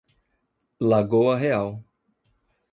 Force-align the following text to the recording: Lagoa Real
Lagoa 0.79 1.37
Real 1.37 1.85